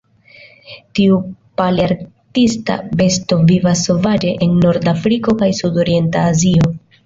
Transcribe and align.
Tiu 0.99 1.19
palearktisa 1.61 2.79
besto 3.03 3.39
vivas 3.53 3.87
sovaĝe 3.91 4.35
en 4.47 4.59
Nord-Afriko 4.67 5.39
kaj 5.45 5.55
sudorienta 5.63 6.29
Azio. 6.35 6.77